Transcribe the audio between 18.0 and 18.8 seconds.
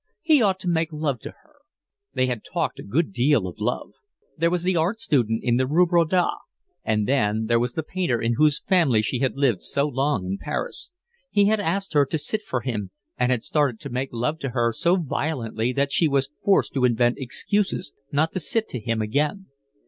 not to sit to